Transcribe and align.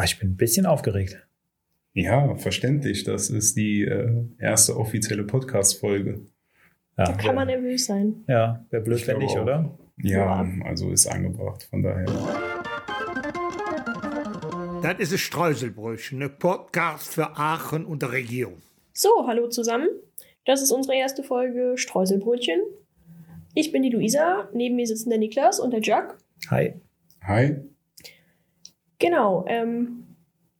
Ah, 0.00 0.04
ich 0.04 0.18
bin 0.18 0.30
ein 0.30 0.36
bisschen 0.38 0.64
aufgeregt. 0.64 1.18
Ja, 1.92 2.34
verständlich. 2.36 3.04
Das 3.04 3.28
ist 3.28 3.54
die 3.58 3.82
äh, 3.82 4.24
erste 4.38 4.78
offizielle 4.78 5.24
Podcast-Folge. 5.24 6.22
Ja, 6.96 7.04
da 7.04 7.12
kann 7.12 7.34
man 7.34 7.48
nervös 7.48 7.84
sein. 7.84 8.24
Ja, 8.26 8.64
wäre 8.70 8.82
blöd, 8.82 9.06
wenn 9.06 9.18
nicht, 9.18 9.36
oder? 9.36 9.78
Ja, 9.98 10.48
also 10.64 10.90
ist 10.90 11.06
angebracht, 11.06 11.64
von 11.64 11.82
daher. 11.82 12.06
Das 14.82 14.98
ist 15.00 15.12
ein 15.12 15.18
Streuselbrötchen, 15.18 16.22
ein 16.22 16.38
Podcast 16.38 17.12
für 17.12 17.36
Aachen 17.36 17.84
und 17.84 18.00
der 18.00 18.12
Region. 18.12 18.62
So, 18.94 19.26
hallo 19.26 19.48
zusammen. 19.50 19.88
Das 20.46 20.62
ist 20.62 20.72
unsere 20.72 20.96
erste 20.96 21.22
Folge 21.22 21.76
Streuselbrötchen. 21.76 22.62
Ich 23.52 23.70
bin 23.70 23.82
die 23.82 23.90
Luisa, 23.90 24.48
neben 24.54 24.76
mir 24.76 24.86
sitzen 24.86 25.10
der 25.10 25.18
Niklas 25.18 25.60
und 25.60 25.72
der 25.72 25.82
Jack. 25.82 26.16
Hi. 26.48 26.72
Hi. 27.22 27.56
Genau, 29.00 29.46
ähm, 29.48 30.04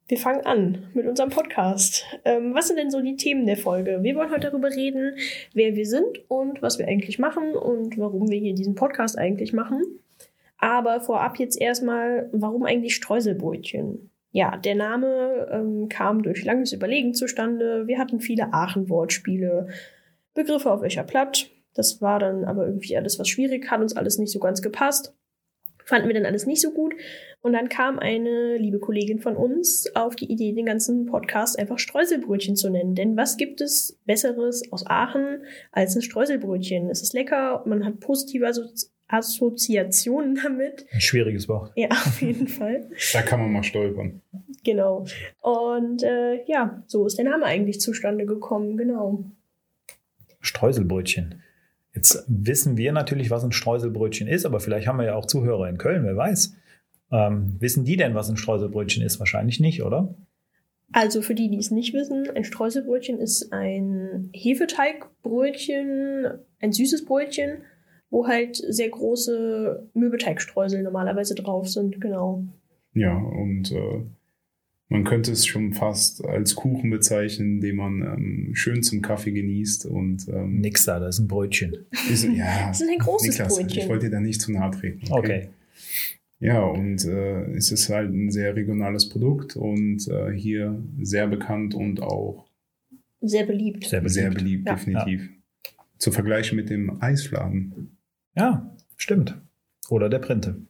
wir 0.09 0.17
fangen 0.17 0.47
an 0.47 0.89
mit 0.95 1.07
unserem 1.07 1.29
Podcast. 1.29 2.07
Ähm, 2.25 2.55
was 2.55 2.69
sind 2.69 2.79
denn 2.79 2.91
so 2.91 3.03
die 3.03 3.17
Themen 3.17 3.45
der 3.45 3.59
Folge? 3.59 3.99
Wir 4.01 4.17
wollen 4.17 4.31
heute 4.31 4.49
darüber 4.49 4.75
reden, 4.75 5.15
wer 5.53 5.77
wir 5.77 5.85
sind 5.85 6.29
und 6.29 6.63
was 6.63 6.79
wir 6.79 6.89
eigentlich 6.89 7.19
machen 7.19 7.55
und 7.55 7.99
warum 7.99 8.31
wir 8.31 8.39
hier 8.39 8.55
diesen 8.55 8.75
Podcast 8.75 9.19
eigentlich 9.19 9.53
machen. 9.53 9.83
Aber 10.57 11.03
vorab 11.03 11.39
jetzt 11.39 11.61
erstmal, 11.61 12.31
warum 12.33 12.65
eigentlich 12.65 12.95
Streuselbrötchen? 12.95 14.11
Ja, 14.33 14.57
der 14.57 14.75
Name 14.75 15.47
ähm, 15.53 15.91
kam 15.91 16.23
durch 16.23 16.43
langes 16.43 16.73
Überlegen 16.73 17.13
zustande. 17.13 17.87
Wir 17.89 17.99
hatten 17.99 18.21
viele 18.21 18.55
Aachen-Wortspiele, 18.55 19.69
Begriffe 20.33 20.73
auf 20.73 20.81
welcher 20.81 21.05
Platt. 21.05 21.51
Das 21.75 22.01
war 22.01 22.19
dann 22.19 22.47
aber 22.47 22.65
irgendwie 22.67 22.97
alles 22.97 23.19
was 23.19 23.29
schwierig, 23.29 23.71
hat 23.71 23.83
uns 23.83 23.95
alles 23.95 24.17
nicht 24.17 24.33
so 24.33 24.39
ganz 24.39 24.63
gepasst. 24.63 25.15
Fanden 25.91 26.07
wir 26.07 26.15
dann 26.15 26.25
alles 26.25 26.47
nicht 26.47 26.63
so 26.63 26.71
gut. 26.71 26.95
Und 27.43 27.53
dann 27.53 27.69
kam 27.69 27.99
eine 27.99 28.57
liebe 28.59 28.79
Kollegin 28.79 29.19
von 29.19 29.35
uns 29.35 29.91
auf 29.97 30.15
die 30.15 30.31
Idee, 30.31 30.53
den 30.53 30.67
ganzen 30.67 31.07
Podcast 31.07 31.59
einfach 31.59 31.81
Streuselbrötchen 31.81 32.55
zu 32.55 32.71
nennen. 32.71 32.95
Denn 32.95 33.17
was 33.17 33.37
gibt 33.37 33.61
es 33.61 33.99
Besseres 34.07 34.63
aus 34.71 34.87
Aachen 34.87 35.43
als 35.73 35.97
ein 35.97 36.03
Streuselbrötchen? 36.03 36.91
Es 36.91 37.03
ist 37.03 37.13
lecker, 37.13 37.65
man 37.67 37.85
hat 37.85 37.99
positive 37.99 38.47
Assozi 38.47 38.87
Assoziationen 39.09 40.39
damit. 40.41 40.87
Ein 40.93 41.01
schwieriges 41.01 41.49
Wort. 41.49 41.73
Ja, 41.75 41.89
auf 41.91 42.23
jeden 42.23 42.47
Fall. 42.47 42.89
Da 43.13 43.23
kann 43.23 43.41
man 43.41 43.51
mal 43.51 43.65
stolpern. 43.65 44.23
Genau. 44.63 45.07
Und 45.41 46.05
äh, 46.05 46.45
ja, 46.47 46.85
so 46.87 47.05
ist 47.05 47.19
der 47.19 47.25
Name 47.25 47.47
eigentlich 47.47 47.81
zustande 47.81 48.27
gekommen, 48.27 48.77
genau. 48.77 49.25
Streuselbrötchen. 50.41 51.43
Jetzt 51.95 52.25
wissen 52.29 52.77
wir 52.77 52.93
natürlich, 52.93 53.31
was 53.31 53.43
ein 53.45 53.53
Streuselbrötchen 53.53 54.29
ist, 54.29 54.47
aber 54.47 54.61
vielleicht 54.61 54.87
haben 54.87 54.99
wir 54.99 55.07
ja 55.07 55.15
auch 55.15 55.27
Zuhörer 55.27 55.69
in 55.69 55.79
Köln, 55.79 56.05
wer 56.05 56.17
weiß. 56.17 56.55
Ähm, 57.11 57.57
wissen 57.59 57.85
die 57.85 57.97
denn, 57.97 58.15
was 58.15 58.31
ein 58.31 58.37
Streuselbrötchen 58.37 59.03
ist? 59.03 59.19
Wahrscheinlich 59.19 59.59
nicht, 59.59 59.83
oder? 59.83 60.15
Also 60.93 61.23
für 61.23 61.35
die, 61.35 61.49
die 61.51 61.59
es 61.59 61.71
nicht 61.71 61.95
wissen, 61.95 62.29
ein 62.35 62.45
Streuselbrötchen 62.45 63.19
ist 63.19 63.53
ein 63.53 64.31
Hefeteigbrötchen, 64.33 66.27
ein 66.61 66.73
süßes 66.73 67.05
Brötchen, 67.05 67.63
wo 68.11 68.27
halt 68.27 68.57
sehr 68.57 68.89
große 68.89 69.89
Mürbeteigstreusel 69.95 70.83
normalerweise 70.83 71.35
drauf 71.37 71.69
sind, 71.69 72.01
genau. 72.01 72.45
Ja, 72.93 73.17
und 73.17 73.71
äh, 73.71 74.03
man 74.91 75.05
könnte 75.05 75.31
es 75.31 75.47
schon 75.47 75.73
fast 75.73 76.25
als 76.25 76.57
Kuchen 76.57 76.91
bezeichnen, 76.91 77.61
den 77.61 77.77
man 77.77 78.03
ähm, 78.03 78.51
schön 78.55 78.83
zum 78.83 79.03
Kaffee 79.03 79.31
genießt. 79.31 79.87
Und, 79.87 80.29
ähm, 80.29 80.61
Nix 80.61 80.85
da, 80.85 80.99
das 80.99 81.17
ist 81.17 81.21
ein 81.21 81.29
Brötchen. 81.29 81.87
Ist, 82.11 82.25
ja, 82.25 82.45
das 82.69 82.81
ist 82.81 82.91
ein 82.91 82.99
großes 82.99 83.29
Niklas, 83.29 83.57
Brötchen. 83.57 83.83
Ich 83.83 83.89
wollte 83.89 84.07
dir 84.07 84.11
da 84.11 84.21
nicht 84.21 84.43
zu 84.43 84.51
nahe 84.51 84.73
treten. 84.73 85.07
Okay. 85.09 85.19
okay. 85.19 85.49
Ja, 86.41 86.61
und 86.63 87.05
äh, 87.05 87.53
es 87.53 87.71
ist 87.71 87.89
halt 87.89 88.13
ein 88.13 88.31
sehr 88.31 88.57
regionales 88.57 89.09
Produkt 89.09 89.57
und 89.57 90.09
äh, 90.09 90.33
hier 90.33 90.83
sehr 91.01 91.29
bekannt 91.29 91.75
und 91.75 92.03
auch 92.03 92.47
sehr 93.21 93.45
beliebt. 93.45 93.85
Sehr 93.85 94.01
beliebt, 94.01 94.15
sehr 94.15 94.31
beliebt 94.31 94.67
ja. 94.67 94.75
definitiv. 94.75 95.31
Ja. 95.31 95.85
Zu 95.99 96.11
vergleichen 96.11 96.57
mit 96.57 96.69
dem 96.69 97.01
Eisfladen. 97.01 97.97
Ja, 98.35 98.75
stimmt. 98.97 99.41
Oder 99.89 100.09
der 100.09 100.19
Printe. 100.19 100.63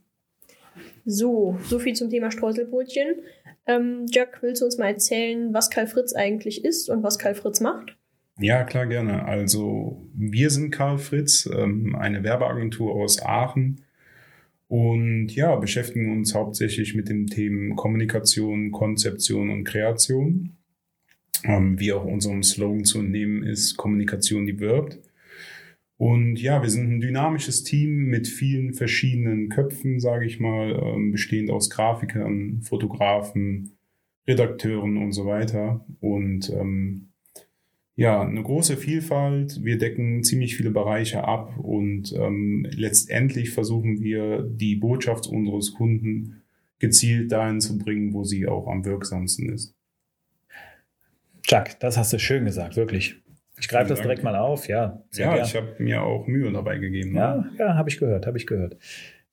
So, 1.05 1.59
so 1.65 1.79
viel 1.79 1.95
zum 1.95 2.11
Thema 2.11 2.31
Streuselbrötchen. 2.31 3.17
Ähm, 3.67 4.07
Jack, 4.11 4.39
willst 4.43 4.63
du 4.63 4.67
uns 4.67 4.79
mal 4.79 4.89
erzählen, 4.89 5.53
was 5.53 5.71
Karl 5.71 5.87
Fritz 5.87 6.13
eigentlich 6.13 6.65
ist 6.65 6.89
und 6.89 7.03
was 7.03 7.19
Karl 7.19 7.35
Fritz 7.35 7.61
macht? 7.61 7.97
Ja, 8.39 8.65
klar, 8.65 8.87
gerne. 8.87 9.27
Also, 9.27 10.09
wir 10.15 10.51
sind 10.51 10.71
Karl 10.71 10.99
Fritz, 10.99 11.49
ähm, 11.53 11.95
eine 11.95 12.25
Werbeagentur 12.25 12.95
aus 12.95 13.23
Aachen 13.23 13.83
und 14.69 15.35
ja, 15.35 15.57
beschäftigen 15.57 16.13
uns 16.13 16.35
hauptsächlich 16.35 16.95
mit 16.95 17.09
den 17.09 17.27
Themen 17.27 17.77
Kommunikation, 17.77 18.71
Konzeption 18.71 19.51
und 19.51 19.65
Kreation. 19.65 20.57
Ähm, 21.45 21.79
wie 21.81 21.93
auch 21.93 22.05
unserem 22.05 22.43
Slogan 22.43 22.85
zu 22.85 23.01
entnehmen 23.01 23.43
ist, 23.43 23.77
Kommunikation, 23.77 24.47
die 24.47 24.61
wirbt. 24.61 24.99
Und 26.01 26.41
ja, 26.41 26.63
wir 26.63 26.71
sind 26.71 26.91
ein 26.91 27.01
dynamisches 27.03 27.63
Team 27.63 28.07
mit 28.07 28.27
vielen 28.27 28.73
verschiedenen 28.73 29.51
Köpfen, 29.51 30.01
sage 30.01 30.25
ich 30.25 30.41
mal, 30.41 30.81
ähm, 30.83 31.13
bestehend 31.13 31.51
aus 31.51 31.69
Grafikern, 31.69 32.63
Fotografen, 32.63 33.77
Redakteuren 34.27 34.97
und 34.97 35.13
so 35.13 35.27
weiter. 35.27 35.85
Und 36.01 36.49
ähm, 36.49 37.11
ja, 37.97 38.23
eine 38.23 38.43
große 38.43 38.79
Vielfalt. 38.79 39.63
Wir 39.63 39.77
decken 39.77 40.25
ziemlich 40.25 40.57
viele 40.57 40.71
Bereiche 40.71 41.25
ab 41.25 41.59
und 41.59 42.15
ähm, 42.15 42.67
letztendlich 42.71 43.51
versuchen 43.51 44.01
wir, 44.01 44.41
die 44.43 44.77
Botschaft 44.77 45.27
unseres 45.27 45.75
Kunden 45.75 46.41
gezielt 46.79 47.31
dahin 47.31 47.61
zu 47.61 47.77
bringen, 47.77 48.15
wo 48.15 48.25
sie 48.25 48.49
auch 48.49 48.69
am 48.69 48.87
wirksamsten 48.87 49.51
ist. 49.51 49.75
Chuck, 51.43 51.79
das 51.79 51.99
hast 51.99 52.15
du 52.15 52.19
schön 52.19 52.47
gesagt, 52.47 52.77
wirklich. 52.77 53.21
Ich 53.61 53.69
greife 53.69 53.91
das 53.91 54.01
direkt 54.01 54.25
mal 54.25 54.37
auf, 54.37 54.69
ja. 54.69 55.03
ja, 55.15 55.35
gern. 55.35 55.45
ich 55.47 55.55
habe 55.55 55.75
mir 55.79 56.03
auch 56.03 56.27
Mühe 56.27 56.51
dabei 56.51 56.79
gegeben. 56.79 57.13
Ne? 57.13 57.19
Ja, 57.19 57.45
ja, 57.59 57.75
habe 57.75 57.91
ich 57.91 57.99
gehört, 57.99 58.27
habe 58.27 58.39
ich 58.39 58.47
gehört. 58.47 58.77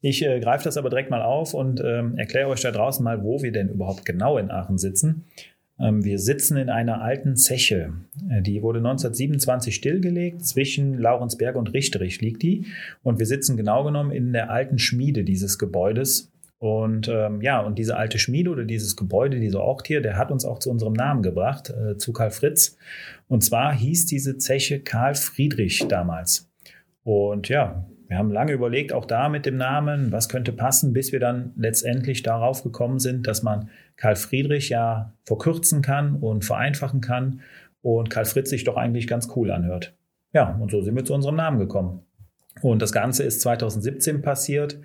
Ich 0.02 0.24
äh, 0.24 0.40
greife 0.40 0.66
das 0.66 0.78
aber 0.78 0.90
direkt 0.90 1.10
mal 1.10 1.22
auf 1.24 1.54
und 1.54 1.82
ähm, 1.84 2.18
erkläre 2.18 2.50
euch 2.50 2.62
da 2.62 2.72
draußen 2.72 3.04
mal, 3.04 3.24
wo 3.24 3.42
wir 3.42 3.52
denn 3.52 3.70
überhaupt 3.70 4.06
genau 4.06 4.38
in 4.38 4.52
Aachen 4.52 4.78
sitzen. 4.78 5.26
Ähm, 5.80 6.04
wir 6.04 6.20
sitzen 6.20 6.58
in 6.58 6.70
einer 6.70 7.02
alten 7.02 7.36
Zeche. 7.36 7.94
Äh, 8.30 8.42
die 8.42 8.62
wurde 8.62 8.80
1927 8.80 9.76
stillgelegt. 9.76 10.46
Zwischen 10.46 10.98
Laurensberg 10.98 11.56
und 11.56 11.74
Richterich 11.74 12.22
liegt 12.22 12.44
die. 12.44 12.66
Und 13.04 13.20
wir 13.20 13.26
sitzen 13.26 13.58
genau 13.58 13.84
genommen 13.84 14.12
in 14.12 14.34
der 14.34 14.50
alten 14.52 14.78
Schmiede 14.78 15.24
dieses 15.24 15.58
Gebäudes. 15.58 16.32
Und 16.60 17.08
ähm, 17.08 17.42
ja, 17.42 17.60
und 17.60 17.78
diese 17.78 17.98
alte 17.98 18.18
Schmiede 18.18 18.50
oder 18.50 18.66
dieses 18.66 18.96
Gebäude, 18.96 19.40
dieser 19.40 19.62
Ort 19.62 19.86
hier, 19.86 20.02
der 20.02 20.18
hat 20.18 20.32
uns 20.32 20.44
auch 20.44 20.58
zu 20.60 20.72
unserem 20.72 20.94
Namen 20.94 21.22
gebracht, 21.22 21.70
äh, 21.70 21.98
zu 21.98 22.14
Karl 22.14 22.32
Fritz. 22.32 22.78
Und 23.28 23.44
zwar 23.44 23.74
hieß 23.74 24.08
diese 24.08 24.38
Zeche 24.38 24.80
Karl 24.80 25.14
Friedrich 25.14 25.88
damals. 25.88 26.50
Und 27.04 27.48
ja, 27.48 27.86
wir 28.08 28.18
haben 28.18 28.32
lange 28.32 28.54
überlegt, 28.54 28.92
auch 28.92 29.06
da 29.06 29.30
mit 29.30 29.46
dem 29.46 29.58
Namen, 29.58 30.12
was 30.12 30.30
könnte 30.30 30.52
passen, 30.52 30.94
bis 30.94 31.12
wir 31.12 31.20
dann 31.20 31.54
letztendlich 31.58 32.24
darauf 32.24 32.64
gekommen 32.64 33.00
sind, 33.00 33.28
dass 33.28 33.44
man 33.44 33.70
Karl 33.96 34.16
Friedrich 34.16 34.70
ja 34.70 35.14
verkürzen 35.26 35.82
kann 35.82 36.16
und 36.16 36.46
vereinfachen 36.46 37.02
kann 37.02 37.42
und 37.82 38.10
Karl 38.10 38.26
Fritz 38.26 38.50
sich 38.50 38.64
doch 38.64 38.78
eigentlich 38.78 39.08
ganz 39.08 39.30
cool 39.36 39.52
anhört. 39.52 39.96
Ja, 40.34 40.56
und 40.56 40.72
so 40.72 40.82
sind 40.82 40.96
wir 40.96 41.06
zu 41.06 41.14
unserem 41.14 41.36
Namen 41.36 41.60
gekommen. 41.60 42.07
Und 42.62 42.82
das 42.82 42.92
Ganze 42.92 43.24
ist 43.24 43.42
2017 43.42 44.22
passiert 44.22 44.80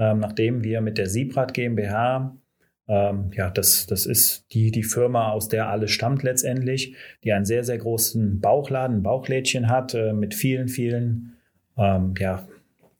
ähm, 0.00 0.18
nachdem 0.20 0.64
wir 0.64 0.80
mit 0.80 0.96
der 0.96 1.06
Siebrad 1.06 1.52
GmbH 1.52 2.34
ähm, 2.88 3.30
ja, 3.36 3.50
das, 3.50 3.86
das 3.86 4.06
ist 4.06 4.46
die, 4.52 4.72
die 4.72 4.82
Firma, 4.82 5.30
aus 5.30 5.48
der 5.48 5.68
alles 5.68 5.92
stammt 5.92 6.24
letztendlich, 6.24 6.96
die 7.22 7.32
einen 7.32 7.44
sehr, 7.44 7.62
sehr 7.62 7.78
großen 7.78 8.40
Bauchladen, 8.40 8.96
ein 8.96 9.02
Bauchlädchen 9.04 9.68
hat, 9.68 9.94
äh, 9.94 10.12
mit 10.12 10.34
vielen, 10.34 10.66
vielen 10.66 11.36
ähm, 11.76 12.14
ja, 12.18 12.48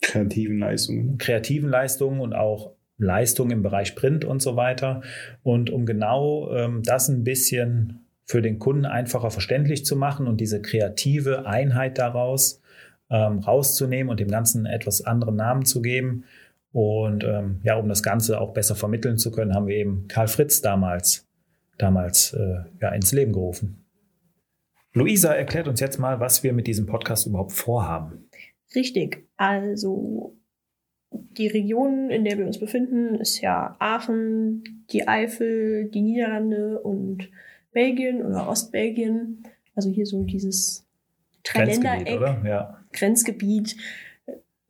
kreativen 0.00 0.60
Leistungen. 0.60 1.18
Kreativen 1.18 1.68
Leistungen 1.68 2.20
und 2.20 2.34
auch 2.34 2.72
Leistungen 2.98 3.50
im 3.50 3.62
Bereich 3.62 3.96
Print 3.96 4.24
und 4.24 4.40
so 4.40 4.54
weiter. 4.54 5.00
Und 5.42 5.70
um 5.70 5.86
genau 5.86 6.52
ähm, 6.52 6.82
das 6.84 7.08
ein 7.08 7.24
bisschen 7.24 8.06
für 8.26 8.42
den 8.42 8.60
Kunden 8.60 8.84
einfacher 8.84 9.32
verständlich 9.32 9.84
zu 9.84 9.96
machen 9.96 10.28
und 10.28 10.40
diese 10.40 10.62
kreative 10.62 11.46
Einheit 11.46 11.98
daraus 11.98 12.59
ähm, 13.10 13.40
rauszunehmen 13.40 14.10
und 14.10 14.20
dem 14.20 14.28
Ganzen 14.28 14.66
etwas 14.66 15.04
anderen 15.04 15.36
Namen 15.36 15.64
zu 15.64 15.82
geben, 15.82 16.24
und 16.72 17.24
ähm, 17.24 17.60
ja, 17.64 17.76
um 17.76 17.88
das 17.88 18.02
Ganze 18.02 18.40
auch 18.40 18.52
besser 18.52 18.76
vermitteln 18.76 19.18
zu 19.18 19.30
können, 19.30 19.54
haben 19.54 19.66
wir 19.66 19.76
eben 19.76 20.06
Karl 20.08 20.28
Fritz 20.28 20.60
damals, 20.60 21.26
damals 21.78 22.32
äh, 22.32 22.60
ja, 22.80 22.90
ins 22.90 23.12
Leben 23.12 23.32
gerufen. 23.32 23.84
Luisa 24.92 25.32
erklärt 25.32 25.68
uns 25.68 25.80
jetzt 25.80 25.98
mal, 25.98 26.20
was 26.20 26.42
wir 26.42 26.52
mit 26.52 26.66
diesem 26.66 26.86
Podcast 26.86 27.26
überhaupt 27.26 27.52
vorhaben. 27.52 28.28
Richtig. 28.74 29.26
Also 29.36 30.36
die 31.12 31.48
Region, 31.48 32.10
in 32.10 32.24
der 32.24 32.38
wir 32.38 32.46
uns 32.46 32.58
befinden, 32.58 33.16
ist 33.16 33.40
ja 33.40 33.76
Aachen, 33.80 34.84
die 34.92 35.08
Eifel, 35.08 35.90
die 35.90 36.02
Niederlande 36.02 36.80
und 36.80 37.30
Belgien 37.72 38.24
oder 38.24 38.48
Ostbelgien. 38.48 39.42
Also 39.74 39.90
hier 39.90 40.06
so 40.06 40.22
dieses 40.24 40.86
Dreiländereck, 41.42 42.44
ja. 42.44 42.79
Grenzgebiet 42.92 43.76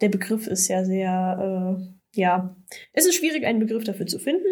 der 0.00 0.08
Begriff 0.08 0.46
ist 0.46 0.68
ja 0.68 0.84
sehr, 0.84 1.78
äh, 1.78 2.18
ja, 2.18 2.56
es 2.92 3.06
ist 3.06 3.14
schwierig, 3.14 3.44
einen 3.44 3.60
Begriff 3.60 3.84
dafür 3.84 4.06
zu 4.06 4.18
finden. 4.18 4.48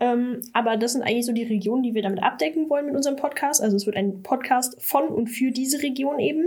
Ähm, 0.00 0.40
aber 0.52 0.76
das 0.76 0.92
sind 0.92 1.02
eigentlich 1.02 1.26
so 1.26 1.32
die 1.32 1.44
Regionen, 1.44 1.82
die 1.82 1.94
wir 1.94 2.02
damit 2.02 2.22
abdecken 2.22 2.70
wollen 2.70 2.86
mit 2.86 2.96
unserem 2.96 3.16
Podcast. 3.16 3.62
Also 3.62 3.76
es 3.76 3.86
wird 3.86 3.96
ein 3.96 4.22
Podcast 4.22 4.82
von 4.82 5.08
und 5.08 5.28
für 5.28 5.50
diese 5.50 5.82
Region 5.82 6.18
eben. 6.18 6.46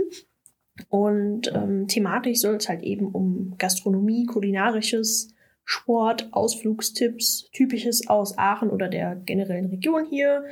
Und 0.88 1.52
ähm, 1.54 1.86
thematisch 1.86 2.40
soll 2.40 2.56
es 2.56 2.68
halt 2.68 2.82
eben 2.82 3.06
um 3.06 3.54
Gastronomie, 3.58 4.26
kulinarisches, 4.26 5.32
Sport, 5.64 6.28
Ausflugstipps, 6.32 7.48
typisches 7.52 8.08
aus 8.08 8.36
Aachen 8.36 8.70
oder 8.70 8.88
der 8.88 9.14
generellen 9.14 9.66
Region 9.66 10.04
hier, 10.04 10.44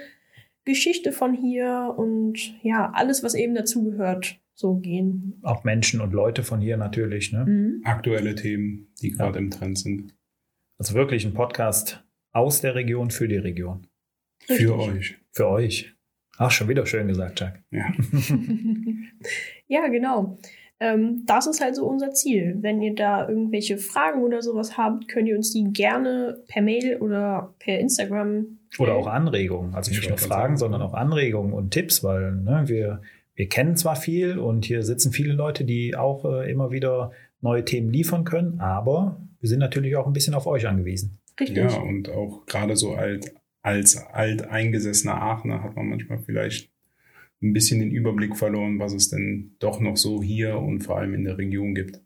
Geschichte 0.64 1.12
von 1.12 1.34
hier 1.34 1.92
und 1.96 2.38
ja, 2.62 2.92
alles, 2.94 3.24
was 3.24 3.34
eben 3.34 3.54
dazugehört, 3.54 4.38
so 4.54 4.76
gehen. 4.76 5.40
Auch 5.42 5.64
Menschen 5.64 6.00
und 6.00 6.12
Leute 6.12 6.42
von 6.42 6.60
hier 6.60 6.76
natürlich. 6.76 7.32
Ne? 7.32 7.44
Mhm. 7.46 7.80
Aktuelle 7.84 8.34
Themen, 8.34 8.92
die 9.00 9.10
gerade 9.10 9.38
im 9.38 9.50
Trend 9.50 9.78
sind. 9.78 10.14
Also 10.78 10.94
wirklich 10.94 11.24
ein 11.24 11.34
Podcast 11.34 12.04
aus 12.32 12.60
der 12.60 12.74
Region 12.74 13.10
für 13.10 13.28
die 13.28 13.36
Region. 13.36 13.86
Für 14.46 14.52
Richtig. 14.54 14.72
euch. 14.76 15.18
Für 15.32 15.48
euch. 15.48 15.94
Ach, 16.38 16.50
schon 16.50 16.68
wieder 16.68 16.86
schön 16.86 17.08
gesagt, 17.08 17.40
Jack. 17.40 17.62
Ja. 17.70 17.92
ja, 19.68 19.88
genau. 19.88 20.38
Ähm, 20.80 21.22
das 21.26 21.46
ist 21.46 21.60
halt 21.60 21.76
so 21.76 21.86
unser 21.86 22.10
Ziel. 22.12 22.56
Wenn 22.60 22.82
ihr 22.82 22.94
da 22.94 23.28
irgendwelche 23.28 23.78
Fragen 23.78 24.22
oder 24.22 24.42
sowas 24.42 24.76
habt, 24.76 25.06
könnt 25.06 25.28
ihr 25.28 25.36
uns 25.36 25.52
die 25.52 25.64
gerne 25.72 26.42
per 26.48 26.62
Mail 26.62 26.96
oder 26.96 27.54
per 27.60 27.78
Instagram 27.78 28.58
Oder 28.78 28.94
auch 28.94 29.06
Anregungen. 29.06 29.74
Also 29.74 29.92
Ich 29.92 29.98
nicht 29.98 30.08
nur 30.08 30.18
Fragen, 30.18 30.56
sagen. 30.56 30.56
sondern 30.56 30.82
auch 30.82 30.94
Anregungen 30.94 31.52
und 31.52 31.70
Tipps, 31.70 32.02
weil 32.02 32.32
ne, 32.32 32.64
wir, 32.66 33.02
wir 33.34 33.48
kennen 33.48 33.76
zwar 33.76 33.96
viel 33.96 34.38
und 34.38 34.64
hier 34.64 34.82
sitzen 34.82 35.12
viele 35.12 35.32
Leute, 35.32 35.64
die 35.64 35.96
auch 35.96 36.24
äh, 36.24 36.50
immer 36.50 36.70
wieder 36.70 37.12
neue 37.40 37.64
Themen 37.64 37.90
liefern 37.90 38.24
können, 38.24 38.60
aber 38.60 39.20
wir 39.40 39.48
sind 39.48 39.58
natürlich 39.58 39.96
auch 39.96 40.06
ein 40.06 40.12
bisschen 40.12 40.34
auf 40.34 40.46
euch 40.46 40.66
angewiesen. 40.66 41.18
Richtig. 41.40 41.56
ja, 41.56 41.76
und 41.76 42.10
auch 42.10 42.46
gerade 42.46 42.76
so 42.76 42.92
alt, 42.94 43.34
als 43.62 43.96
alteingesessener 43.96 45.14
Aachener 45.14 45.62
hat 45.62 45.76
man 45.76 45.88
manchmal 45.88 46.18
vielleicht 46.18 46.70
ein 47.42 47.52
bisschen 47.52 47.80
den 47.80 47.90
Überblick 47.90 48.36
verloren, 48.36 48.78
was 48.78 48.92
es 48.92 49.08
denn 49.08 49.56
doch 49.58 49.80
noch 49.80 49.96
so 49.96 50.22
hier 50.22 50.58
und 50.58 50.82
vor 50.82 50.98
allem 50.98 51.14
in 51.14 51.24
der 51.24 51.38
Region 51.38 51.74
gibt. 51.74 52.00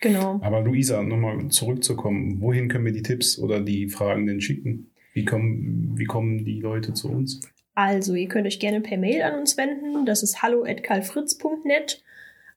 Genau. 0.00 0.40
Aber 0.42 0.60
Luisa, 0.60 1.02
nochmal 1.02 1.48
zurückzukommen, 1.48 2.40
wohin 2.40 2.68
können 2.68 2.84
wir 2.84 2.92
die 2.92 3.02
Tipps 3.02 3.38
oder 3.38 3.60
die 3.60 3.88
Fragen 3.88 4.26
denn 4.26 4.40
schicken? 4.40 4.90
Wie 5.12 5.24
kommen, 5.24 5.96
wie 5.96 6.04
kommen 6.04 6.44
die 6.44 6.60
Leute 6.60 6.92
zu 6.92 7.10
uns? 7.10 7.40
Also, 7.80 8.14
ihr 8.16 8.26
könnt 8.26 8.44
euch 8.44 8.58
gerne 8.58 8.80
per 8.80 8.98
Mail 8.98 9.22
an 9.22 9.38
uns 9.38 9.56
wenden. 9.56 10.04
Das 10.04 10.24
ist 10.24 10.42
hallo.karlfritz.net. 10.42 12.02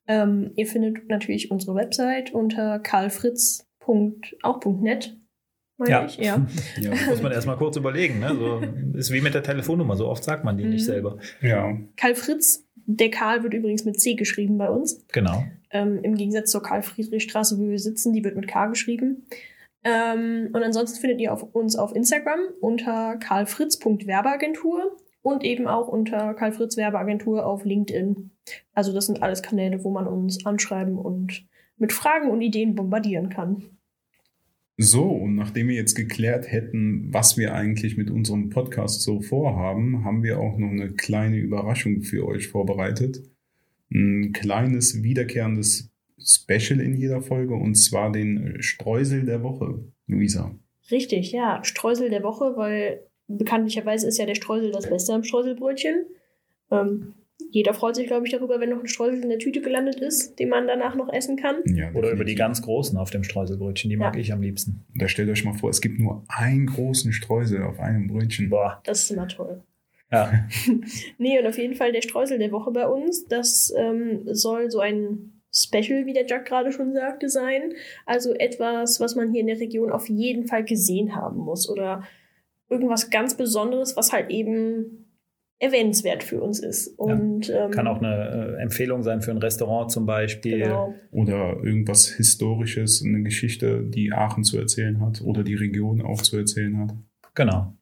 Ähm, 0.08 0.50
ihr 0.56 0.66
findet 0.66 1.10
natürlich 1.10 1.52
unsere 1.52 1.76
Website 1.76 2.34
unter 2.34 2.80
karlfritz.auch.net. 2.80 5.16
meine 5.78 5.92
Ja. 5.92 6.06
ich, 6.06 6.18
ja. 6.18 6.44
Ja, 6.82 6.90
Muss 7.08 7.22
man 7.22 7.32
erstmal 7.32 7.58
kurz 7.58 7.78
überlegen. 7.78 8.20
Ne? 8.20 8.36
So, 8.36 8.64
ist 8.98 9.12
wie 9.12 9.22
mit 9.22 9.36
der 9.36 9.44
Telefonnummer, 9.44 9.96
so 9.96 10.08
oft 10.08 10.24
sagt 10.24 10.44
man 10.44 10.58
die 10.58 10.64
nicht 10.66 10.82
Mhm. 10.82 10.86
selber. 10.86 11.20
ja, 11.42 11.78
Karl 11.98 12.16
Fritz, 12.16 12.68
der 12.88 13.12
Karl 13.12 13.44
wird 13.44 13.54
übrigens 13.54 13.86
mit 13.86 14.00
C 14.02 14.16
geschrieben 14.16 14.58
bei 14.58 14.72
uns. 14.72 15.06
Genau. 15.12 15.44
Ähm, 15.70 16.00
Im 16.02 16.16
Gegensatz 16.16 16.50
zur 16.50 16.64
Karl-Friedrich-Straße, 16.64 17.60
wo 17.60 17.70
wir 17.70 17.78
sitzen, 17.78 18.12
die 18.12 18.24
wird 18.24 18.36
mit 18.36 18.48
K 18.48 18.66
geschrieben. 18.66 19.28
Ähm, 19.84 20.50
und 20.52 20.64
ansonsten 20.64 21.00
findet 21.00 21.22
ihr 21.22 21.32
auf 21.32 21.44
uns 21.44 21.76
auf 21.76 21.96
Instagram 21.96 22.40
unter 22.60 23.18
karlfritz.werbeagentur 23.18 24.98
und 25.22 25.44
eben 25.44 25.68
auch 25.68 25.88
unter 25.88 26.34
Karl 26.34 26.52
Fritz 26.52 26.78
Werbeagentur 26.78 27.46
auf 27.46 27.66
LinkedIn. 27.66 28.32
Also 28.74 28.94
das 28.94 29.06
sind 29.06 29.22
alles 29.22 29.42
Kanäle, 29.42 29.84
wo 29.84 29.92
man 29.92 30.08
uns 30.08 30.46
anschreiben 30.46 30.98
und 30.98 31.46
mit 31.78 31.94
Fragen 31.94 32.30
und 32.30 32.42
Ideen 32.42 32.76
bombardieren 32.76 33.30
kann. 33.30 33.64
So, 34.78 35.04
und 35.04 35.36
nachdem 35.36 35.68
wir 35.68 35.76
jetzt 35.76 35.94
geklärt 35.94 36.52
hätten, 36.52 37.14
was 37.14 37.38
wir 37.38 37.54
eigentlich 37.54 37.98
mit 37.98 38.10
unserem 38.10 38.50
Podcast 38.50 39.04
so 39.04 39.22
vorhaben, 39.22 40.04
haben 40.04 40.24
wir 40.24 40.40
auch 40.40 40.58
noch 40.58 40.72
eine 40.72 40.92
kleine 40.94 41.38
Überraschung 41.38 42.02
für 42.02 42.26
euch 42.26 42.48
vorbereitet. 42.48 43.22
Ein 43.94 44.32
kleines 44.32 45.04
wiederkehrendes 45.04 45.92
Special 46.18 46.80
in 46.80 46.96
jeder 46.96 47.22
Folge 47.22 47.54
und 47.54 47.76
zwar 47.76 48.12
den 48.12 48.62
Streusel 48.62 49.26
der 49.26 49.44
Woche. 49.44 49.84
Luisa. 50.08 50.56
Richtig, 50.90 51.32
ja. 51.32 51.64
Streusel 51.64 52.10
der 52.10 52.24
Woche, 52.24 52.54
weil 52.56 53.02
bekanntlicherweise 53.38 54.08
ist 54.08 54.18
ja 54.18 54.26
der 54.26 54.36
Streusel 54.36 54.72
das 54.72 54.90
Beste 54.90 55.14
am 55.14 55.24
Streuselbrötchen. 55.24 56.06
Ähm, 56.72 57.14
jeder 57.50 57.74
freut 57.74 57.96
sich, 57.96 58.08
glaube 58.08 58.26
ich, 58.26 58.32
darüber, 58.32 58.60
wenn 58.60 58.70
noch 58.70 58.80
ein 58.80 58.88
Streusel 58.88 59.22
in 59.24 59.30
der 59.30 59.40
Tüte 59.40 59.62
gelandet 59.62 60.00
ist, 60.00 60.40
den 60.40 60.50
man 60.50 60.68
danach 60.68 60.96
noch 60.96 61.12
essen 61.12 61.36
kann. 61.38 61.58
Ja, 61.66 61.92
Oder 61.94 62.12
über 62.12 62.24
die 62.24 62.36
ganz 62.36 62.62
großen 62.62 62.98
auf 62.98 63.10
dem 63.10 63.24
Streuselbrötchen, 63.24 63.90
die 63.90 63.98
mag 63.98 64.16
Ja. 64.16 64.22
ich 64.22 64.32
am 64.32 64.42
liebsten. 64.42 64.86
Da 64.96 65.08
stellt 65.08 65.30
euch 65.30 65.44
mal 65.44 65.54
vor, 65.54 65.70
es 65.70 65.82
gibt 65.82 66.00
nur 66.00 66.24
einen 66.28 66.68
großen 66.68 67.12
Streusel 67.12 67.64
auf 67.64 67.80
einem 67.80 68.08
Brötchen. 68.08 68.50
Boah. 68.50 68.80
Das 68.86 69.04
ist 69.04 69.12
immer 69.12 69.28
toll. 69.28 69.62
Ja. 70.12 70.32
Nee, 71.18 71.40
und 71.40 71.46
auf 71.48 71.58
jeden 71.58 71.76
Fall 71.76 71.92
der 71.92 72.02
Streusel 72.02 72.38
der 72.38 72.52
Woche 72.52 72.72
bei 72.72 72.88
uns. 72.88 73.26
Das 73.26 73.74
ähm, 73.78 74.22
soll 74.26 74.70
so 74.72 74.80
ein 74.80 75.34
Special, 75.54 76.06
wie 76.06 76.14
der 76.14 76.26
Jack 76.28 76.46
gerade 76.46 76.72
schon 76.72 76.94
sagte, 76.94 77.28
sein. 77.28 77.74
Also 78.06 78.34
etwas, 78.34 79.00
was 79.02 79.16
man 79.16 79.32
hier 79.32 79.42
in 79.42 79.48
der 79.48 79.60
Region 79.60 79.92
auf 79.92 80.08
jeden 80.10 80.46
Fall 80.48 80.64
gesehen 80.64 81.16
haben 81.16 81.40
muss. 81.40 81.70
Oder 81.70 82.04
irgendwas 82.72 83.10
ganz 83.10 83.36
Besonderes, 83.36 83.98
was 83.98 84.12
halt 84.12 84.30
eben 84.30 85.08
erwähnenswert 85.60 86.24
für 86.24 86.42
uns 86.42 86.60
ist. 86.60 86.88
Und, 86.98 87.52
ähm, 87.52 87.70
Kann 87.70 87.88
auch 87.88 88.00
eine 88.00 88.56
äh, 88.58 88.62
Empfehlung 88.64 89.04
sein 89.04 89.22
für 89.22 89.30
ein 89.30 89.38
Restaurant 89.38 89.92
zum 89.92 90.08
Beispiel. 90.08 90.60
Genau. 90.60 90.96
Oder 91.12 91.58
irgendwas 91.64 92.08
Historisches, 92.08 93.04
eine 93.06 93.22
Geschichte, 93.22 93.84
die 93.84 94.12
Aachen 94.12 94.44
zu 94.44 94.58
erzählen 94.58 95.00
hat 95.02 95.22
oder 95.22 95.44
die 95.44 95.54
Region 95.54 96.02
auch 96.02 96.22
zu 96.24 96.38
erzählen 96.38 96.80
hat. 96.80 96.96
Genau. 97.36 97.74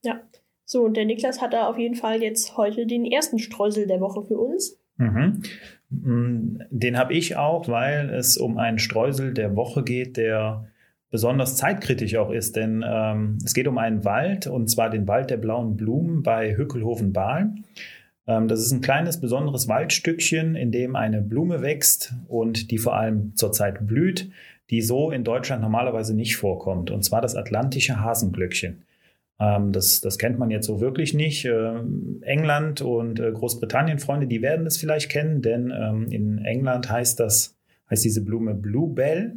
So, 0.71 0.83
und 0.83 0.95
der 0.95 1.06
Niklas 1.06 1.42
hat 1.42 1.53
da 1.53 1.68
auf 1.68 1.80
jeden 1.80 1.95
Fall 1.95 2.21
jetzt 2.21 2.56
heute 2.56 2.85
den 2.85 3.03
ersten 3.03 3.39
Streusel 3.39 3.88
der 3.88 4.01
Woche 4.01 4.21
für 4.21 4.38
uns. 4.38 4.80
Mhm. 4.97 5.42
Mm, 5.89 6.62
Den 6.69 6.95
habe 6.95 7.13
ich 7.13 7.38
auch, 7.38 7.68
weil 7.68 8.12
es 8.12 8.38
um 8.38 8.59
einen 8.59 8.77
Streusel 8.77 9.33
der 9.33 9.56
Woche 9.56 9.83
geht, 9.83 10.15
der 10.15 10.68
besonders 11.11 11.56
zeitkritisch 11.56 12.15
auch 12.15 12.31
ist. 12.31 12.56
Denn 12.56 12.83
ähm, 12.88 13.38
es 13.44 13.53
geht 13.53 13.67
um 13.67 13.77
einen 13.77 14.06
Wald, 14.06 14.47
und 14.47 14.69
zwar 14.69 14.89
den 14.89 15.07
Wald 15.07 15.29
der 15.29 15.38
blauen 15.38 15.75
Blumen 15.75 16.23
bei 16.23 16.56
Hückelhofen-Bahl. 16.56 17.53
Ähm, 18.27 18.47
das 18.47 18.61
ist 18.61 18.71
ein 18.71 18.81
kleines, 18.81 19.19
besonderes 19.19 19.67
Waldstückchen, 19.67 20.56
in 20.56 20.71
dem 20.71 20.95
eine 20.95 21.21
Blume 21.21 21.61
wächst 21.61 22.13
und 22.27 22.71
die 22.71 22.77
vor 22.77 22.95
allem 22.95 23.35
zurzeit 23.35 23.85
blüht, 23.88 24.29
die 24.69 24.81
so 24.81 25.09
in 25.09 25.23
Deutschland 25.23 25.61
normalerweise 25.61 26.15
nicht 26.15 26.38
vorkommt. 26.38 26.91
Und 26.91 27.03
zwar 27.03 27.21
das 27.21 27.35
atlantische 27.35 28.00
Hasenglöckchen. 28.00 28.83
Ähm, 29.39 29.71
das, 29.71 30.01
das 30.01 30.19
kennt 30.19 30.38
man 30.38 30.51
jetzt 30.51 30.67
so 30.67 30.79
wirklich 30.79 31.15
nicht. 31.15 31.45
Ähm, 31.45 32.21
England 32.21 32.81
und 32.81 33.19
äh, 33.19 33.31
Großbritannien, 33.31 33.97
Freunde, 33.97 34.28
die 34.28 34.44
werden 34.44 34.66
das 34.66 34.78
vielleicht 34.78 35.09
kennen, 35.09 35.42
denn 35.42 35.73
ähm, 35.75 36.07
in 36.11 36.37
England 36.45 36.89
heißt 36.92 37.19
das, 37.19 37.56
heißt 37.89 38.06
diese 38.06 38.23
Blume 38.23 38.54
Bluebell 38.54 39.33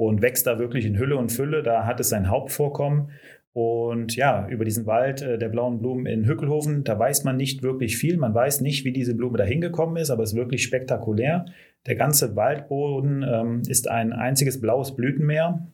und 0.00 0.22
wächst 0.22 0.46
da 0.46 0.58
wirklich 0.58 0.86
in 0.86 0.98
Hülle 0.98 1.18
und 1.18 1.30
Fülle. 1.30 1.62
Da 1.62 1.84
hat 1.84 2.00
es 2.00 2.08
sein 2.08 2.30
Hauptvorkommen. 2.30 3.10
Und 3.52 4.16
ja, 4.16 4.48
über 4.48 4.64
diesen 4.64 4.86
Wald 4.86 5.20
äh, 5.20 5.36
der 5.36 5.50
blauen 5.50 5.78
Blumen 5.78 6.06
in 6.06 6.24
Hückelhofen, 6.24 6.84
da 6.84 6.98
weiß 6.98 7.24
man 7.24 7.36
nicht 7.36 7.62
wirklich 7.62 7.98
viel. 7.98 8.16
Man 8.16 8.32
weiß 8.32 8.62
nicht, 8.62 8.86
wie 8.86 8.92
diese 8.92 9.14
Blume 9.14 9.36
da 9.36 9.44
hingekommen 9.44 9.98
ist, 9.98 10.08
aber 10.08 10.22
es 10.22 10.30
ist 10.30 10.38
wirklich 10.38 10.62
spektakulär. 10.62 11.44
Der 11.86 11.96
ganze 11.96 12.34
Waldboden 12.34 13.22
ähm, 13.30 13.62
ist 13.68 13.90
ein 13.90 14.14
einziges 14.14 14.58
blaues 14.58 14.96
Blütenmeer 14.96 15.66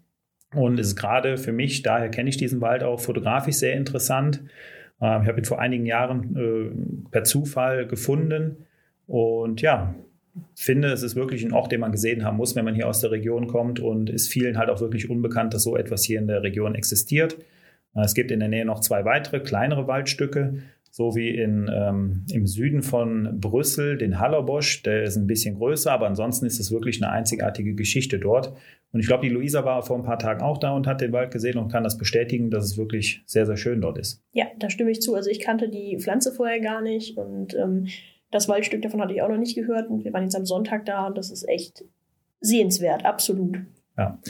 und 0.52 0.80
ist 0.80 0.96
gerade 0.96 1.36
für 1.36 1.52
mich, 1.52 1.82
daher 1.82 2.08
kenne 2.08 2.28
ich 2.28 2.36
diesen 2.36 2.60
Wald 2.60 2.82
auch 2.82 2.98
fotografisch 2.98 3.56
sehr 3.56 3.74
interessant. 3.74 4.42
Ähm, 5.00 5.22
ich 5.22 5.28
habe 5.28 5.38
ihn 5.38 5.44
vor 5.44 5.60
einigen 5.60 5.86
Jahren 5.86 6.36
äh, 6.36 7.10
per 7.12 7.22
Zufall 7.22 7.86
gefunden 7.86 8.66
und 9.06 9.62
ja, 9.62 9.94
finde, 10.54 10.88
es 10.88 11.02
ist 11.02 11.16
wirklich 11.16 11.44
ein 11.44 11.52
Ort, 11.52 11.72
den 11.72 11.80
man 11.80 11.92
gesehen 11.92 12.24
haben 12.24 12.36
muss, 12.36 12.56
wenn 12.56 12.64
man 12.64 12.74
hier 12.74 12.88
aus 12.88 13.00
der 13.00 13.10
Region 13.10 13.46
kommt 13.46 13.80
und 13.80 14.10
ist 14.10 14.28
vielen 14.28 14.58
halt 14.58 14.70
auch 14.70 14.80
wirklich 14.80 15.10
unbekannt, 15.10 15.54
dass 15.54 15.62
so 15.62 15.76
etwas 15.76 16.04
hier 16.04 16.18
in 16.18 16.26
der 16.26 16.42
Region 16.42 16.74
existiert. 16.74 17.36
Äh, 17.94 18.02
Es 18.04 18.14
gibt 18.14 18.30
in 18.30 18.40
der 18.40 18.48
Nähe 18.48 18.64
noch 18.64 18.80
zwei 18.80 19.04
weitere 19.04 19.40
kleinere 19.40 19.86
Waldstücke, 19.86 20.62
so 20.90 21.14
wie 21.14 21.28
in, 21.28 21.70
ähm, 21.70 22.24
im 22.32 22.46
Süden 22.46 22.82
von 22.82 23.38
Brüssel 23.38 23.98
den 23.98 24.18
Hallerbosch, 24.18 24.82
der 24.82 25.02
ist 25.02 25.16
ein 25.16 25.26
bisschen 25.26 25.56
größer, 25.56 25.92
aber 25.92 26.06
ansonsten 26.06 26.46
ist 26.46 26.58
es 26.58 26.72
wirklich 26.72 27.02
eine 27.02 27.12
einzigartige 27.12 27.74
Geschichte 27.74 28.18
dort. 28.18 28.54
Und 28.92 29.00
ich 29.00 29.06
glaube, 29.06 29.26
die 29.26 29.32
Luisa 29.32 29.62
war 29.62 29.82
vor 29.82 29.98
ein 29.98 30.04
paar 30.04 30.18
Tagen 30.18 30.40
auch 30.40 30.56
da 30.56 30.70
und 30.70 30.86
hat 30.86 31.02
den 31.02 31.12
Wald 31.12 31.30
gesehen 31.30 31.58
und 31.58 31.70
kann 31.70 31.84
das 31.84 31.98
bestätigen, 31.98 32.50
dass 32.50 32.64
es 32.64 32.78
wirklich 32.78 33.22
sehr, 33.26 33.44
sehr 33.44 33.58
schön 33.58 33.82
dort 33.82 33.98
ist. 33.98 34.22
Ja, 34.32 34.46
da 34.58 34.70
stimme 34.70 34.90
ich 34.90 35.02
zu. 35.02 35.14
Also 35.14 35.28
ich 35.28 35.40
kannte 35.40 35.68
die 35.68 35.98
Pflanze 36.00 36.32
vorher 36.32 36.60
gar 36.60 36.80
nicht 36.80 37.18
und 37.18 37.54
ähm, 37.54 37.88
das 38.30 38.48
Waldstück 38.48 38.82
davon 38.82 39.00
hatte 39.00 39.14
ich 39.14 39.22
auch 39.22 39.28
noch 39.28 39.38
nicht 39.38 39.54
gehört. 39.54 39.88
Und 39.88 40.04
wir 40.04 40.12
waren 40.12 40.24
jetzt 40.24 40.36
am 40.36 40.46
Sonntag 40.46 40.86
da 40.86 41.06
und 41.06 41.16
das 41.16 41.30
ist 41.30 41.48
echt 41.48 41.84
sehenswert, 42.40 43.04
absolut. 43.04 43.58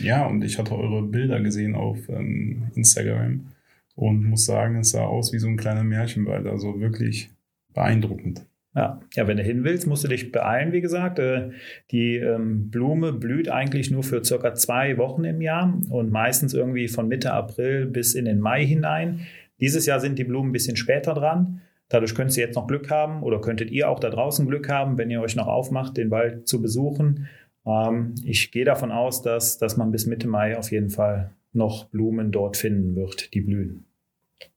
Ja, 0.00 0.26
und 0.26 0.42
ich 0.44 0.58
hatte 0.58 0.76
eure 0.76 1.02
Bilder 1.02 1.40
gesehen 1.40 1.74
auf 1.74 2.08
ähm, 2.08 2.70
Instagram 2.74 3.48
und 3.96 4.24
muss 4.24 4.44
sagen, 4.44 4.78
es 4.78 4.90
sah 4.90 5.04
aus 5.04 5.32
wie 5.32 5.38
so 5.38 5.48
ein 5.48 5.56
kleiner 5.56 5.82
Märchenwald, 5.82 6.46
also 6.46 6.80
wirklich 6.80 7.30
beeindruckend. 7.74 8.46
Ja. 8.76 9.00
ja, 9.14 9.26
wenn 9.26 9.38
du 9.38 9.42
hin 9.42 9.64
willst, 9.64 9.86
musst 9.86 10.04
du 10.04 10.08
dich 10.08 10.32
beeilen, 10.32 10.70
wie 10.72 10.82
gesagt. 10.82 11.18
Äh, 11.18 11.50
die 11.90 12.16
ähm, 12.16 12.70
Blume 12.70 13.14
blüht 13.14 13.48
eigentlich 13.48 13.90
nur 13.90 14.02
für 14.02 14.22
circa 14.22 14.54
zwei 14.54 14.98
Wochen 14.98 15.24
im 15.24 15.40
Jahr 15.40 15.80
und 15.88 16.12
meistens 16.12 16.52
irgendwie 16.52 16.86
von 16.86 17.08
Mitte 17.08 17.32
April 17.32 17.86
bis 17.86 18.14
in 18.14 18.26
den 18.26 18.38
Mai 18.38 18.66
hinein. 18.66 19.20
Dieses 19.60 19.86
Jahr 19.86 19.98
sind 19.98 20.18
die 20.18 20.24
Blumen 20.24 20.50
ein 20.50 20.52
bisschen 20.52 20.76
später 20.76 21.14
dran. 21.14 21.62
Dadurch 21.88 22.14
könnt 22.14 22.36
ihr 22.36 22.44
jetzt 22.44 22.56
noch 22.56 22.66
Glück 22.66 22.90
haben 22.90 23.22
oder 23.22 23.40
könntet 23.40 23.70
ihr 23.70 23.88
auch 23.88 24.00
da 24.00 24.10
draußen 24.10 24.46
Glück 24.46 24.68
haben, 24.68 24.98
wenn 24.98 25.10
ihr 25.10 25.20
euch 25.20 25.36
noch 25.36 25.46
aufmacht, 25.46 25.96
den 25.96 26.10
Wald 26.10 26.48
zu 26.48 26.60
besuchen. 26.60 27.28
Ähm, 27.64 28.14
ich 28.24 28.50
gehe 28.50 28.64
davon 28.64 28.90
aus, 28.90 29.22
dass, 29.22 29.58
dass 29.58 29.76
man 29.76 29.92
bis 29.92 30.06
Mitte 30.06 30.28
Mai 30.28 30.56
auf 30.58 30.70
jeden 30.72 30.90
Fall 30.90 31.30
noch 31.52 31.86
Blumen 31.86 32.32
dort 32.32 32.56
finden 32.56 32.96
wird, 32.96 33.34
die 33.34 33.40
blühen. 33.40 33.84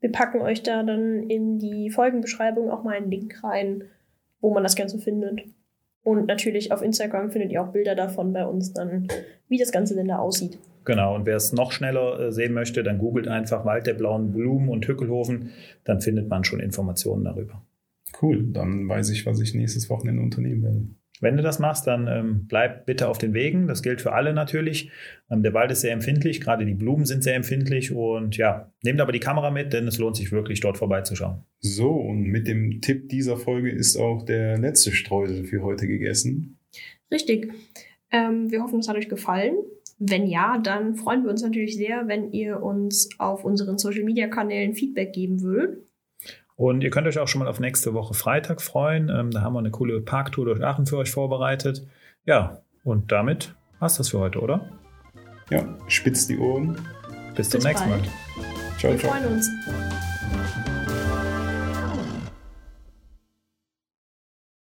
Wir 0.01 0.11
packen 0.11 0.41
euch 0.41 0.63
da 0.63 0.83
dann 0.83 1.29
in 1.29 1.59
die 1.59 1.89
Folgenbeschreibung 1.89 2.69
auch 2.69 2.83
mal 2.83 2.95
einen 2.95 3.11
Link 3.11 3.43
rein, 3.43 3.83
wo 4.41 4.53
man 4.53 4.63
das 4.63 4.75
Ganze 4.75 4.99
findet. 4.99 5.41
Und 6.03 6.27
natürlich 6.27 6.71
auf 6.71 6.81
Instagram 6.81 7.31
findet 7.31 7.51
ihr 7.51 7.61
auch 7.61 7.71
Bilder 7.71 7.95
davon 7.95 8.33
bei 8.33 8.45
uns 8.45 8.73
dann, 8.73 9.07
wie 9.47 9.57
das 9.57 9.71
Ganze 9.71 9.95
denn 9.95 10.07
da 10.07 10.17
aussieht. 10.17 10.57
Genau, 10.89 11.13
und 11.13 11.27
wer 11.27 11.35
es 11.35 11.53
noch 11.53 11.71
schneller 11.71 12.19
äh, 12.19 12.31
sehen 12.31 12.51
möchte, 12.51 12.81
dann 12.81 12.97
googelt 12.97 13.27
einfach 13.27 13.63
Wald 13.63 13.85
der 13.85 13.93
blauen 13.93 14.31
Blumen 14.31 14.69
und 14.69 14.87
Hückelhofen, 14.87 15.51
dann 15.83 16.01
findet 16.01 16.27
man 16.29 16.43
schon 16.43 16.59
Informationen 16.59 17.25
darüber. 17.25 17.63
Cool, 18.19 18.47
dann 18.51 18.89
weiß 18.89 19.11
ich, 19.11 19.27
was 19.27 19.39
ich 19.39 19.53
nächstes 19.53 19.87
Wochenende 19.91 20.23
unternehmen 20.23 20.63
werde. 20.63 20.87
Wenn 21.21 21.37
du 21.37 21.43
das 21.43 21.59
machst, 21.59 21.85
dann 21.85 22.07
ähm, 22.07 22.47
bleib 22.47 22.87
bitte 22.87 23.07
auf 23.07 23.19
den 23.19 23.35
Wegen. 23.35 23.67
Das 23.67 23.83
gilt 23.83 24.01
für 24.01 24.13
alle 24.13 24.33
natürlich. 24.33 24.89
Ähm, 25.29 25.43
der 25.43 25.53
Wald 25.53 25.69
ist 25.69 25.81
sehr 25.81 25.93
empfindlich, 25.93 26.41
gerade 26.41 26.65
die 26.65 26.73
Blumen 26.73 27.05
sind 27.05 27.21
sehr 27.21 27.35
empfindlich 27.35 27.91
und 27.91 28.35
ja, 28.37 28.73
nehmt 28.81 28.99
aber 28.99 29.11
die 29.11 29.19
Kamera 29.19 29.51
mit, 29.51 29.73
denn 29.73 29.87
es 29.87 29.99
lohnt 29.99 30.15
sich 30.15 30.31
wirklich, 30.31 30.59
dort 30.59 30.79
vorbeizuschauen. 30.79 31.43
So, 31.59 31.91
und 31.91 32.23
mit 32.23 32.47
dem 32.47 32.81
Tipp 32.81 33.09
dieser 33.09 33.37
Folge 33.37 33.69
ist 33.69 33.95
auch 33.95 34.23
der 34.23 34.57
letzte 34.57 34.91
Streusel 34.91 35.43
für 35.43 35.61
heute 35.61 35.85
gegessen. 35.85 36.57
Richtig. 37.11 37.53
Ähm, 38.09 38.49
wir 38.49 38.63
hoffen, 38.63 38.79
es 38.79 38.87
hat 38.89 38.95
euch 38.95 39.07
gefallen. 39.07 39.53
Wenn 39.99 40.27
ja, 40.27 40.57
dann 40.57 40.95
freuen 40.95 41.23
wir 41.23 41.29
uns 41.29 41.43
natürlich 41.43 41.75
sehr, 41.75 42.07
wenn 42.07 42.31
ihr 42.31 42.63
uns 42.63 43.09
auf 43.17 43.43
unseren 43.43 43.77
Social 43.77 44.03
Media 44.03 44.27
Kanälen 44.27 44.73
Feedback 44.73 45.13
geben 45.13 45.41
würdet. 45.41 45.85
Und 46.55 46.83
ihr 46.83 46.89
könnt 46.89 47.07
euch 47.07 47.19
auch 47.19 47.27
schon 47.27 47.39
mal 47.39 47.47
auf 47.47 47.59
nächste 47.59 47.93
Woche 47.93 48.13
Freitag 48.13 48.61
freuen. 48.61 49.09
Ähm, 49.09 49.31
da 49.31 49.41
haben 49.41 49.53
wir 49.53 49.59
eine 49.59 49.71
coole 49.71 50.01
Parktour 50.01 50.45
durch 50.45 50.63
Aachen 50.63 50.85
für 50.85 50.97
euch 50.97 51.11
vorbereitet. 51.11 51.85
Ja, 52.25 52.61
und 52.83 53.11
damit 53.11 53.55
war's 53.79 53.95
das 53.95 54.09
für 54.09 54.19
heute, 54.19 54.39
oder? 54.39 54.69
Ja, 55.49 55.77
spitzt 55.87 56.29
die 56.29 56.37
Ohren. 56.37 56.77
Bis, 57.35 57.49
Bis 57.49 57.49
zum 57.49 57.61
nächsten 57.61 57.89
bald. 57.89 58.03
Mal. 58.03 58.11
Ciao, 58.77 58.91
wir 58.91 58.99
ciao. 58.99 59.11
freuen 59.11 59.25
uns. 59.33 59.49